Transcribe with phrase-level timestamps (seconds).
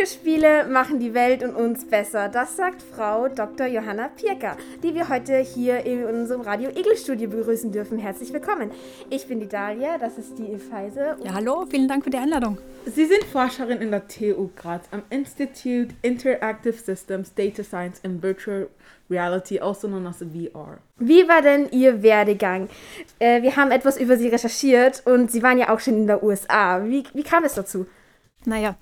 [0.00, 2.30] Videospiele machen die Welt und uns besser.
[2.30, 3.66] Das sagt Frau Dr.
[3.66, 7.98] Johanna Pirker, die wir heute hier in unserem Radio Egel Studio begrüßen dürfen.
[7.98, 8.70] Herzlich willkommen.
[9.10, 11.18] Ich bin die Dalia, das ist die Feise.
[11.22, 12.56] Ja, hallo, vielen Dank für die Einladung.
[12.86, 18.70] Sie sind Forscherin in der TU Graz am Institute Interactive Systems, Data Science and Virtual
[19.10, 20.78] Reality, also known as VR.
[20.96, 22.70] Wie war denn Ihr Werdegang?
[23.18, 26.22] Äh, wir haben etwas über Sie recherchiert und Sie waren ja auch schon in der
[26.22, 26.82] USA.
[26.86, 27.84] Wie, wie kam es dazu?
[28.46, 28.76] Naja,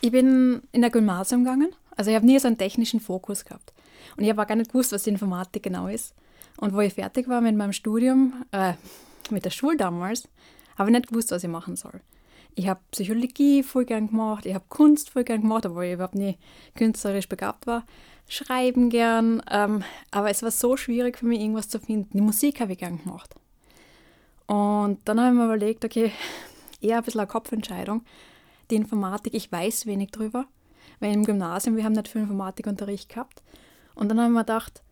[0.00, 1.74] ich bin in der Gymnasium gegangen.
[1.96, 3.72] Also ich habe nie so einen technischen Fokus gehabt.
[4.16, 6.14] Und ich habe auch gar nicht gewusst, was die Informatik genau ist.
[6.58, 8.74] Und wo ich fertig war mit meinem Studium, äh,
[9.30, 10.28] mit der Schule damals,
[10.78, 12.00] habe ich nicht gewusst, was ich machen soll.
[12.54, 16.14] Ich habe Psychologie voll gern gemacht, ich habe Kunst voll gern gemacht, obwohl ich überhaupt
[16.14, 16.38] nie
[16.74, 17.84] künstlerisch begabt war.
[18.28, 22.08] Schreiben gern, ähm, aber es war so schwierig für mich, irgendwas zu finden.
[22.14, 23.34] Die Musik habe ich gern gemacht.
[24.46, 26.12] Und dann habe ich mir überlegt, okay,
[26.80, 28.02] eher ein bisschen eine Kopfentscheidung
[28.70, 30.46] die Informatik, ich weiß wenig drüber,
[31.00, 33.42] weil im Gymnasium, wir haben nicht viel Informatikunterricht gehabt.
[33.94, 34.82] Und dann haben wir gedacht,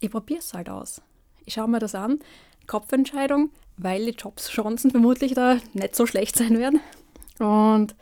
[0.00, 1.02] ich probiere es halt aus.
[1.44, 2.18] Ich schaue mir das an,
[2.66, 6.80] Kopfentscheidung, weil die Jobschancen vermutlich da nicht so schlecht sein werden.
[7.38, 7.94] Und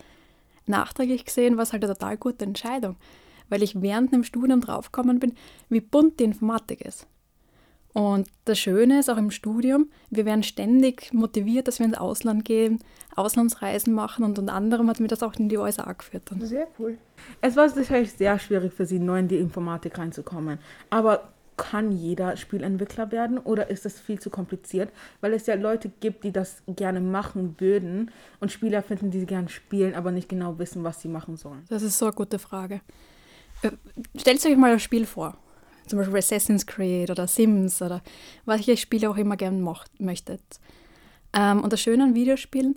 [0.66, 2.96] nachträglich gesehen war es halt eine total gute Entscheidung,
[3.48, 5.34] weil ich während dem Studium draufgekommen bin,
[5.68, 7.06] wie bunt die Informatik ist.
[7.92, 12.44] Und das Schöne ist auch im Studium, wir werden ständig motiviert, dass wir ins Ausland
[12.44, 12.78] gehen,
[13.16, 16.22] Auslandsreisen machen und unter anderem hat mir das auch in die USA geführt.
[16.30, 16.40] Dann.
[16.40, 16.98] Sehr cool.
[17.40, 20.58] Es war sicherlich sehr schwierig für Sie, neu in die Informatik reinzukommen.
[20.88, 24.90] Aber kann jeder Spielentwickler werden oder ist das viel zu kompliziert?
[25.20, 29.48] Weil es ja Leute gibt, die das gerne machen würden und Spieler finden, die gerne
[29.50, 31.64] spielen, aber nicht genau wissen, was sie machen sollen.
[31.68, 32.80] Das ist so eine gute Frage.
[33.62, 33.72] Äh,
[34.16, 35.36] stellt euch mal ein Spiel vor
[35.90, 38.00] zum Beispiel Assassin's Creed oder Sims oder
[38.46, 40.40] welche Spiele auch immer gerne möchtet.
[41.32, 42.76] Ähm, und das Schöne an Videospielen,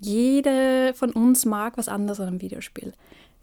[0.00, 2.92] jede von uns mag was anderes an einem Videospiel.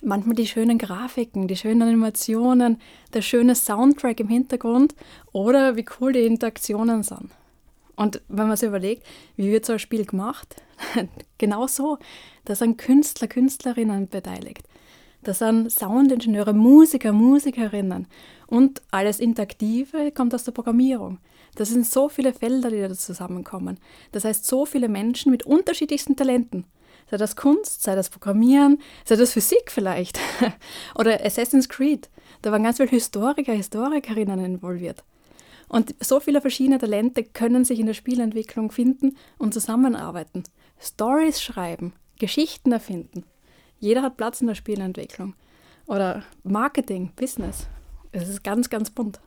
[0.04, 2.80] Manchmal die schönen Grafiken, die schönen Animationen,
[3.14, 4.94] der schöne Soundtrack im Hintergrund
[5.32, 7.32] oder wie cool die Interaktionen sind.
[7.96, 9.06] Und wenn man sich überlegt,
[9.38, 10.62] wie wird so ein Spiel gemacht?
[11.38, 11.98] genau so.
[12.44, 14.68] Da sind Künstler, Künstlerinnen beteiligt.
[15.26, 18.06] Da sind Soundingenieure, Musiker, Musikerinnen
[18.46, 21.18] und alles Interaktive kommt aus der Programmierung.
[21.56, 23.80] Das sind so viele Felder, die da zusammenkommen.
[24.12, 26.66] Das heißt, so viele Menschen mit unterschiedlichsten Talenten.
[27.10, 30.20] Sei das Kunst, sei das Programmieren, sei das Physik vielleicht.
[30.96, 32.08] Oder Assassin's Creed.
[32.44, 35.04] Da waren ganz viele Historiker, Historikerinnen involviert.
[35.68, 40.44] Und so viele verschiedene Talente können sich in der Spielentwicklung finden und zusammenarbeiten.
[40.80, 43.26] Stories schreiben, Geschichten erfinden.
[43.80, 45.36] Jeder hat Platz in der Spielentwicklung.
[45.86, 47.68] Oder Marketing, Business.
[48.12, 49.20] Es ist ganz, ganz bunt.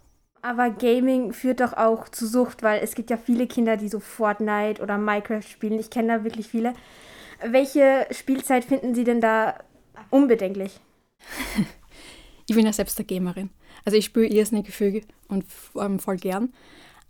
[0.43, 4.01] Aber Gaming führt doch auch zu Sucht, weil es gibt ja viele Kinder, die so
[4.01, 5.79] Fortnite oder Minecraft spielen.
[5.79, 6.75] Ich kenne da wirklich viele.
[7.43, 9.59] Welche Spielzeit finden Sie denn da
[10.11, 10.81] unbedenklich?
[12.47, 13.51] ich bin ja selbst eine Gamerin.
[13.85, 15.45] Also ich spiele irrsinnig Gefüge und
[16.01, 16.53] voll gern.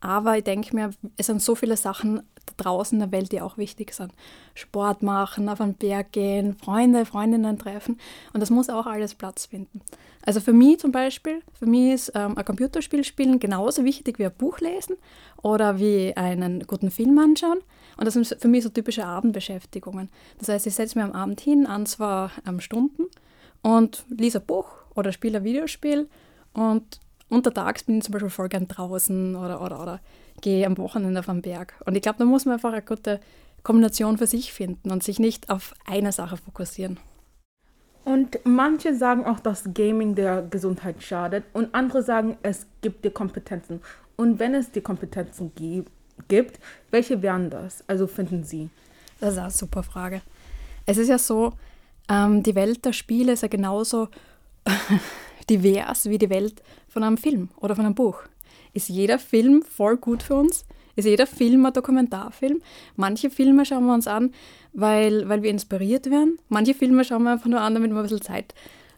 [0.01, 2.23] Aber ich denke mir, es sind so viele Sachen
[2.57, 4.13] draußen in der Welt, die auch wichtig sind.
[4.55, 7.99] Sport machen, auf einen Berg gehen, Freunde, Freundinnen treffen.
[8.33, 9.81] Und das muss auch alles Platz finden.
[10.23, 14.27] Also für mich zum Beispiel, für mich ist ähm, ein Computerspiel spielen genauso wichtig wie
[14.27, 14.97] ein Buch lesen
[15.43, 17.59] oder wie einen guten Film anschauen.
[17.97, 20.11] Und das sind für mich so typische Abendbeschäftigungen.
[20.39, 23.05] Das heißt, ich setze mich am Abend hin, an zwei ähm, Stunden
[23.63, 26.09] und lese ein Buch oder spiele ein Videospiel
[26.53, 30.01] und untertags bin ich zum Beispiel voll gern draußen oder, oder, oder
[30.41, 31.75] gehe am Wochenende auf den Berg.
[31.85, 33.21] Und ich glaube, da muss man einfach eine gute
[33.63, 36.99] Kombination für sich finden und sich nicht auf eine Sache fokussieren.
[38.05, 43.11] Und manche sagen auch, dass Gaming der Gesundheit schadet und andere sagen, es gibt dir
[43.11, 43.81] Kompetenzen.
[44.17, 45.53] Und wenn es dir Kompetenzen
[46.29, 46.59] gibt,
[46.91, 47.85] welche wären das?
[47.87, 48.71] Also finden Sie?
[49.21, 50.23] Das ist eine super Frage.
[50.87, 51.53] Es ist ja so,
[52.09, 54.09] ähm, die Welt der Spiele ist ja genauso
[55.51, 56.63] divers wie die Welt
[56.99, 58.23] von einem Film oder von einem Buch.
[58.73, 60.65] Ist jeder Film voll gut für uns?
[60.97, 62.61] Ist jeder Film ein Dokumentarfilm?
[62.97, 64.33] Manche Filme schauen wir uns an,
[64.73, 66.39] weil, weil wir inspiriert werden.
[66.49, 68.53] Manche Filme schauen wir einfach nur an, damit wir ein bisschen Zeit,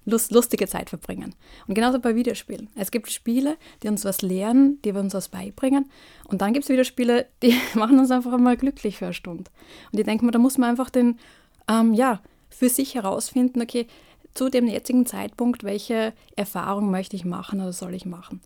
[0.07, 1.35] Lust, lustige Zeit verbringen.
[1.67, 2.71] Und genauso bei Videospielen.
[2.75, 5.91] Es gibt Spiele, die uns was lernen, die uns was beibringen.
[6.27, 9.51] Und dann gibt es Videospiele, die machen uns einfach mal glücklich für eine Stunde.
[9.93, 11.19] Und ich denke mal, da muss man einfach den,
[11.69, 13.87] ähm, ja, für sich herausfinden, okay,
[14.35, 18.41] zu dem jetzigen Zeitpunkt, welche Erfahrung möchte ich machen oder soll ich machen.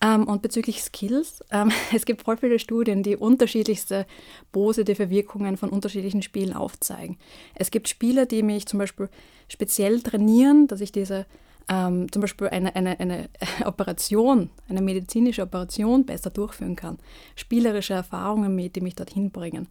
[0.00, 4.06] Ähm, und bezüglich Skills, ähm, es gibt voll viele Studien, die unterschiedlichste
[4.52, 7.18] positive Wirkungen von unterschiedlichen Spielen aufzeigen.
[7.54, 9.08] Es gibt Spiele, die mich zum Beispiel
[9.48, 11.26] speziell trainieren, dass ich diese
[11.68, 13.28] ähm, zum Beispiel eine, eine, eine
[13.64, 16.98] Operation, eine medizinische Operation besser durchführen kann.
[17.34, 19.68] Spielerische Erfahrungen mit, die mich dorthin bringen.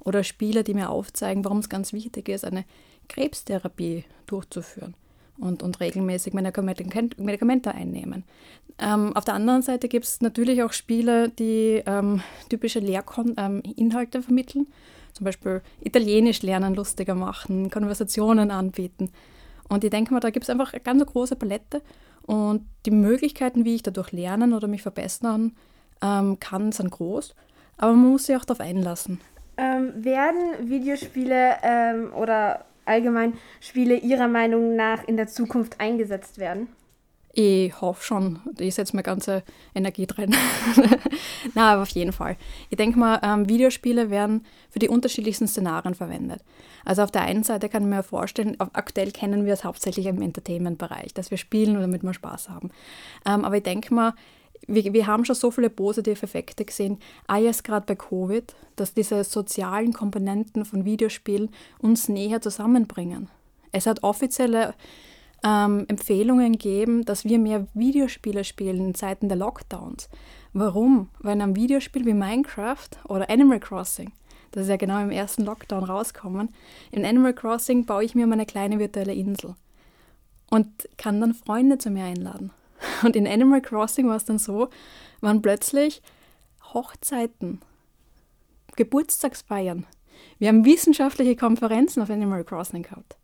[0.00, 2.64] Oder Spiele, die mir aufzeigen, warum es ganz wichtig ist, eine
[3.10, 4.94] Krebstherapie durchzuführen.
[5.40, 8.24] und, und regelmäßig Medikamente einnehmen.
[8.78, 14.22] Ähm, auf der anderen Seite gibt es natürlich auch Spiele, die ähm, typische Lehrinhalte ähm,
[14.22, 14.66] vermitteln,
[15.12, 19.10] zum Beispiel Italienisch lernen, lustiger machen, Konversationen anbieten.
[19.68, 21.82] Und ich denke mal, da gibt es einfach eine ganz große Palette
[22.22, 25.56] und die Möglichkeiten, wie ich dadurch lernen oder mich verbessern
[26.02, 27.34] ähm, kann, sind groß,
[27.76, 29.20] aber man muss sich auch darauf einlassen.
[29.56, 36.68] Ähm, werden Videospiele ähm, oder allgemein Spiele Ihrer Meinung nach in der Zukunft eingesetzt werden?
[37.32, 38.40] Ich hoffe schon.
[38.58, 40.34] Ich setze meine ganze Energie drin.
[41.54, 42.36] Na, aber auf jeden Fall.
[42.70, 46.42] Ich denke mal, ähm, Videospiele werden für die unterschiedlichsten Szenarien verwendet.
[46.84, 50.22] Also auf der einen Seite kann ich mir vorstellen, aktuell kennen wir es hauptsächlich im
[50.22, 52.70] Entertainment-Bereich, dass wir spielen damit wir Spaß haben.
[53.24, 54.14] Ähm, aber ich denke mal,
[54.66, 58.94] wir, wir haben schon so viele positive Effekte gesehen, auch jetzt gerade bei Covid, dass
[58.94, 63.28] diese sozialen Komponenten von Videospielen uns näher zusammenbringen.
[63.72, 64.74] Es hat offizielle
[65.44, 70.08] ähm, Empfehlungen gegeben, dass wir mehr Videospiele spielen in Zeiten der Lockdowns.
[70.52, 71.08] Warum?
[71.20, 74.12] Weil in einem Videospiel wie Minecraft oder Animal Crossing,
[74.52, 76.50] das ist ja genau im ersten Lockdown rauskommen,
[76.90, 79.54] in Animal Crossing baue ich mir meine kleine virtuelle Insel
[80.50, 80.66] und
[80.96, 82.50] kann dann Freunde zu mir einladen.
[83.02, 84.68] Und in Animal Crossing war es dann so,
[85.20, 86.02] waren plötzlich
[86.72, 87.60] Hochzeiten,
[88.76, 89.86] Geburtstagsfeiern.
[90.38, 93.16] Wir haben wissenschaftliche Konferenzen auf Animal Crossing gehabt.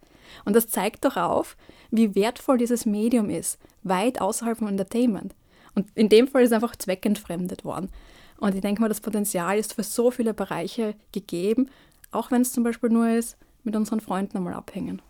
[0.45, 1.57] Und das zeigt doch auf,
[1.91, 5.35] wie wertvoll dieses Medium ist, weit außerhalb von Entertainment.
[5.75, 7.91] Und in dem Fall ist es einfach zweckentfremdet worden.
[8.39, 11.71] Und ich denke mal, das Potenzial ist für so viele Bereiche gegeben,
[12.11, 15.01] auch wenn es zum Beispiel nur ist, mit unseren Freunden einmal abhängen.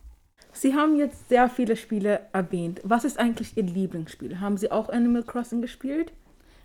[0.56, 2.80] Sie haben jetzt sehr viele Spiele erwähnt.
[2.82, 4.40] Was ist eigentlich Ihr Lieblingsspiel?
[4.40, 6.12] Haben Sie auch Animal Crossing gespielt?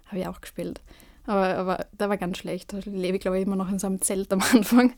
[0.08, 0.82] Habe ich auch gespielt.
[1.26, 2.74] Aber, aber da war ganz schlecht.
[2.74, 4.94] Da lebe ich, glaube ich, immer noch in so einem Zelt am Anfang.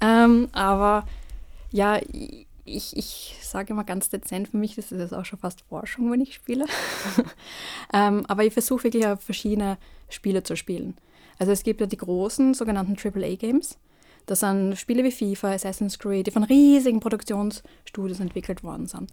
[0.00, 1.06] Ähm, aber
[1.72, 1.98] ja,
[2.64, 6.20] ich, ich sage immer ganz dezent, für mich ist das auch schon fast Forschung, wenn
[6.20, 6.66] ich spiele.
[7.92, 9.76] ähm, aber ich versuche wirklich verschiedene
[10.08, 10.96] Spiele zu spielen.
[11.38, 13.78] Also es gibt ja die großen sogenannten AAA-Games.
[14.30, 19.12] Das sind Spiele wie FIFA, Assassin's Creed, die von riesigen Produktionsstudios entwickelt worden sind.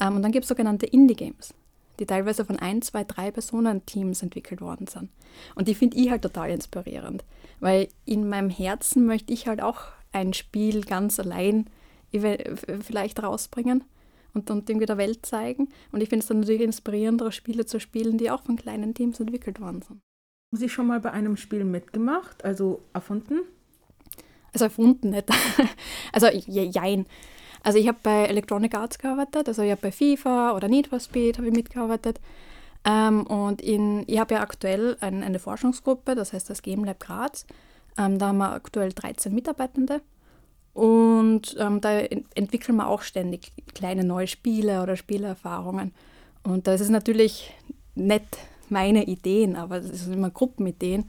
[0.00, 1.54] Ähm, und dann gibt es sogenannte Indie-Games,
[1.98, 5.10] die teilweise von ein, zwei, drei Personen-Teams entwickelt worden sind.
[5.56, 7.24] Und die finde ich halt total inspirierend,
[7.58, 9.80] weil in meinem Herzen möchte ich halt auch
[10.12, 11.68] ein Spiel ganz allein
[12.12, 13.82] vielleicht rausbringen
[14.34, 15.68] und, und irgendwie der Welt zeigen.
[15.90, 19.18] Und ich finde es dann natürlich inspirierendere Spiele zu spielen, die auch von kleinen Teams
[19.18, 20.00] entwickelt worden sind.
[20.52, 23.40] Haben Sie schon mal bei einem Spiel mitgemacht, also erfunden?
[24.54, 25.28] Also erfunden nicht.
[26.12, 27.04] also jein.
[27.62, 31.00] Also ich habe bei Electronic Arts gearbeitet, also ich habe bei FIFA oder Need for
[31.00, 32.20] Speed habe ich mitgearbeitet.
[32.84, 37.00] Ähm, und in, ich habe ja aktuell ein, eine Forschungsgruppe, das heißt das Game Lab
[37.00, 37.46] Graz.
[37.98, 40.02] Ähm, da haben wir aktuell 13 Mitarbeitende.
[40.74, 45.94] Und ähm, da entwickeln wir auch ständig kleine neue Spiele oder Spielerfahrungen.
[46.42, 47.54] Und das ist natürlich
[47.94, 48.36] nicht
[48.68, 51.08] meine Ideen, aber es sind immer Gruppenideen.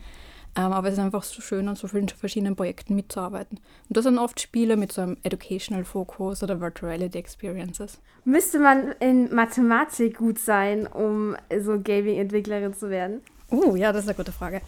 [0.57, 3.59] Ähm, aber es ist einfach so schön, an so vielen verschiedenen Projekten mitzuarbeiten.
[3.89, 7.99] Und das sind oft Spiele mit so einem Educational Focus oder Virtual Reality Experiences.
[8.23, 13.21] Müsste man in Mathematik gut sein, um so Gaming-Entwicklerin zu werden?
[13.51, 14.61] Oh, ja, das ist eine gute Frage.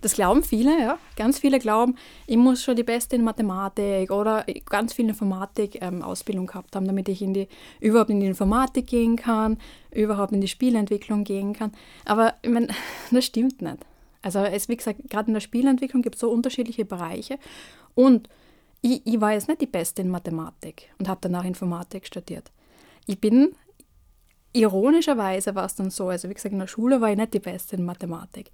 [0.00, 0.98] Das glauben viele, ja.
[1.16, 6.46] Ganz viele glauben, ich muss schon die Beste in Mathematik oder ganz viel Informatik-Ausbildung ähm,
[6.46, 7.48] gehabt haben, damit ich in die,
[7.80, 9.58] überhaupt in die Informatik gehen kann,
[9.90, 11.72] überhaupt in die Spielentwicklung gehen kann.
[12.04, 12.68] Aber ich meine,
[13.10, 13.78] das stimmt nicht.
[14.26, 17.38] Also es, wie gesagt, gerade in der Spielentwicklung gibt es so unterschiedliche Bereiche.
[17.94, 18.28] Und
[18.82, 22.50] ich, ich war jetzt nicht die Beste in Mathematik und habe danach Informatik studiert.
[23.06, 23.54] Ich bin,
[24.52, 27.38] ironischerweise war es dann so, also wie gesagt, in der Schule war ich nicht die
[27.38, 28.50] Beste in Mathematik.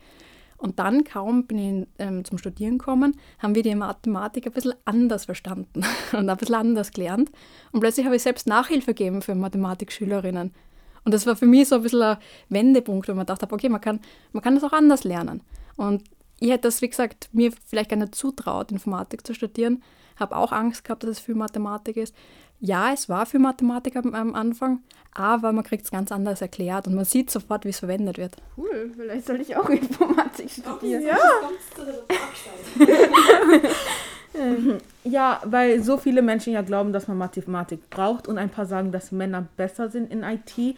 [0.58, 4.74] Und dann, kaum bin ich ähm, zum Studieren gekommen, haben wir die Mathematik ein bisschen
[4.84, 7.32] anders verstanden und ein bisschen anders gelernt.
[7.72, 10.52] Und plötzlich habe ich selbst Nachhilfe gegeben für Mathematikschülerinnen.
[11.04, 12.18] Und das war für mich so ein bisschen ein
[12.50, 14.00] Wendepunkt, wo man dachte, okay, man kann,
[14.32, 15.40] man kann das auch anders lernen.
[15.76, 16.02] Und
[16.40, 19.82] ich hätte das, wie gesagt, mir vielleicht gar nicht zutraut, Informatik zu studieren.
[20.16, 22.14] Habe auch Angst gehabt, dass es viel Mathematik ist.
[22.64, 24.82] Ja, es war viel Mathematik am, am Anfang,
[25.14, 28.36] aber man kriegt es ganz anders erklärt und man sieht sofort, wie es verwendet wird.
[28.56, 31.02] Cool, vielleicht soll ich auch Informatik studieren.
[31.02, 31.18] Ja.
[35.04, 38.92] ja, weil so viele Menschen ja glauben, dass man Mathematik braucht und ein paar sagen,
[38.92, 40.76] dass Männer besser sind in IT.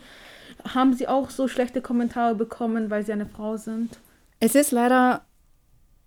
[0.75, 3.99] Haben Sie auch so schlechte Kommentare bekommen, weil Sie eine Frau sind?
[4.41, 5.25] Es ist leider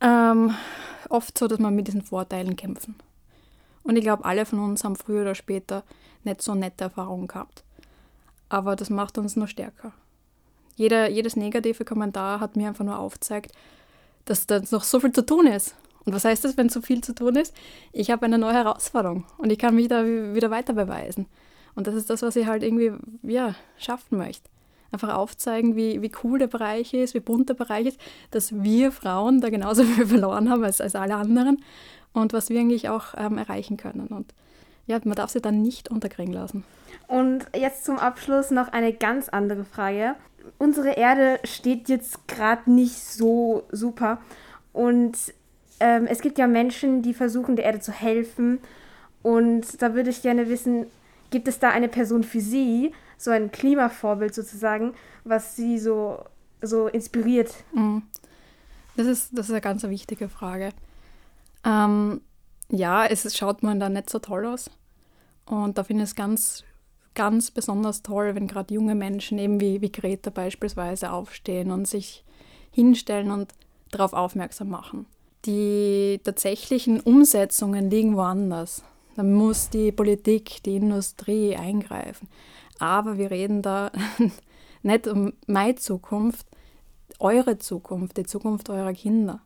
[0.01, 0.55] ähm,
[1.09, 2.95] oft so, dass wir mit diesen Vorteilen kämpfen.
[3.83, 5.83] Und ich glaube, alle von uns haben früher oder später
[6.23, 7.63] nicht so nette Erfahrungen gehabt.
[8.49, 9.93] Aber das macht uns nur stärker.
[10.75, 13.51] Jeder, jedes negative Kommentar hat mir einfach nur aufgezeigt,
[14.25, 15.75] dass da noch so viel zu tun ist.
[16.05, 17.53] Und was heißt das, wenn so viel zu tun ist?
[17.91, 21.25] Ich habe eine neue Herausforderung und ich kann mich da wieder weiter beweisen.
[21.75, 22.93] Und das ist das, was ich halt irgendwie
[23.23, 24.49] ja, schaffen möchte.
[24.91, 27.99] Einfach aufzeigen, wie, wie cool der Bereich ist, wie bunt der Bereich ist,
[28.31, 31.63] dass wir Frauen da genauso viel verloren haben als, als alle anderen
[32.13, 34.07] und was wir eigentlich auch ähm, erreichen können.
[34.07, 34.33] Und
[34.85, 36.63] ja, man darf sie dann nicht unterkriegen lassen.
[37.07, 40.15] Und jetzt zum Abschluss noch eine ganz andere Frage.
[40.57, 44.19] Unsere Erde steht jetzt gerade nicht so super.
[44.73, 45.17] Und
[45.79, 48.59] ähm, es gibt ja Menschen, die versuchen, der Erde zu helfen.
[49.23, 50.87] Und da würde ich gerne wissen,
[51.29, 54.93] gibt es da eine Person für Sie, so ein Klimavorbild sozusagen,
[55.23, 56.23] was Sie so,
[56.61, 57.53] so inspiriert?
[57.73, 58.03] Mhm.
[58.95, 60.71] Das ist, das ist eine ganz wichtige Frage.
[61.63, 62.21] Ähm,
[62.69, 64.69] ja, es schaut man da nicht so toll aus.
[65.45, 66.63] Und da finde ich es ganz,
[67.13, 72.23] ganz besonders toll, wenn gerade junge Menschen, eben wie, wie Greta beispielsweise, aufstehen und sich
[72.71, 73.53] hinstellen und
[73.91, 75.05] darauf aufmerksam machen.
[75.45, 78.83] Die tatsächlichen Umsetzungen liegen woanders.
[79.15, 82.27] Da muss die Politik, die Industrie eingreifen.
[82.79, 83.91] Aber wir reden da
[84.83, 86.45] nicht um meine Zukunft,
[87.19, 89.41] eure Zukunft, die Zukunft eurer Kinder.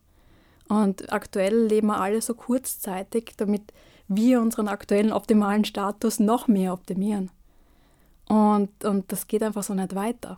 [0.67, 3.73] Und aktuell leben wir alle so kurzzeitig, damit
[4.07, 7.29] wir unseren aktuellen optimalen Status noch mehr optimieren.
[8.27, 10.37] Und, und das geht einfach so nicht weiter.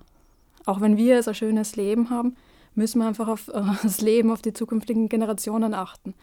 [0.65, 2.35] Auch wenn wir so ein schönes Leben haben,
[2.75, 3.51] müssen wir einfach auf
[3.83, 6.13] das Leben, auf die zukünftigen Generationen achten.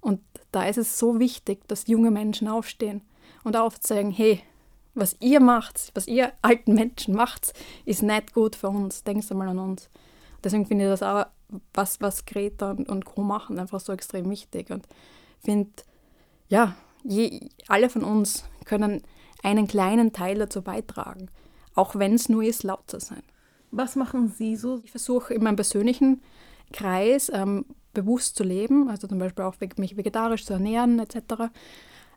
[0.00, 0.20] Und
[0.52, 3.00] da ist es so wichtig, dass junge Menschen aufstehen
[3.42, 4.42] und aufzeigen, hey,
[4.94, 7.52] was ihr macht, was ihr alten Menschen macht,
[7.84, 9.04] ist nicht gut für uns.
[9.04, 9.90] Denkst du mal an uns.
[10.42, 11.26] Deswegen finde ich das auch,
[11.72, 13.22] was, was Greta und, und Co.
[13.22, 14.70] machen, einfach so extrem wichtig.
[14.70, 14.86] Und
[15.44, 15.70] finde,
[16.48, 19.02] ja, je, alle von uns können
[19.42, 21.28] einen kleinen Teil dazu beitragen,
[21.74, 23.22] auch wenn es nur ist, laut zu sein.
[23.70, 24.80] Was machen Sie so?
[24.84, 26.22] Ich versuche in meinem persönlichen
[26.72, 31.50] Kreis ähm, bewusst zu leben, also zum Beispiel auch mich vegetarisch zu ernähren etc.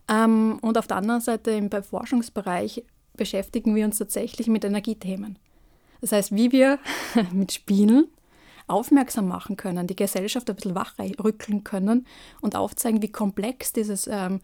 [0.09, 2.83] Ähm, und auf der anderen Seite im Forschungsbereich
[3.15, 5.37] beschäftigen wir uns tatsächlich mit Energiethemen.
[6.01, 6.79] Das heißt, wie wir
[7.31, 8.07] mit Spielen
[8.67, 12.05] aufmerksam machen können, die Gesellschaft ein bisschen wachrütteln können
[12.41, 14.41] und aufzeigen, wie komplex dieses ähm,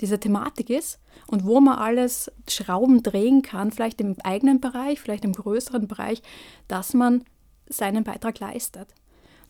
[0.00, 5.24] diese Thematik ist und wo man alles Schrauben drehen kann, vielleicht im eigenen Bereich, vielleicht
[5.24, 6.22] im größeren Bereich,
[6.68, 7.24] dass man
[7.68, 8.88] seinen Beitrag leistet.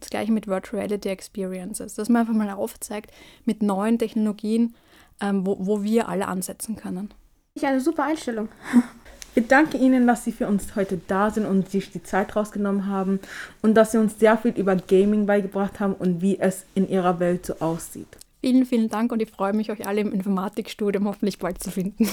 [0.01, 3.11] Das gleiche mit Virtual Reality Experiences, dass man einfach mal aufzeigt
[3.45, 4.75] mit neuen Technologien,
[5.21, 7.13] ähm, wo, wo wir alle ansetzen können.
[7.63, 8.49] Eine super Einstellung.
[9.39, 12.87] Ich danke Ihnen, dass Sie für uns heute da sind und sich die Zeit rausgenommen
[12.87, 13.21] haben
[13.61, 17.21] und dass Sie uns sehr viel über Gaming beigebracht haben und wie es in Ihrer
[17.21, 18.09] Welt so aussieht.
[18.41, 22.09] Vielen, vielen Dank und ich freue mich, euch alle im Informatikstudium hoffentlich bald zu finden.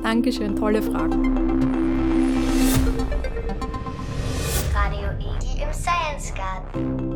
[0.02, 1.34] Dankeschön, tolle Fragen.
[4.74, 7.07] Radio Igi im Science Garten.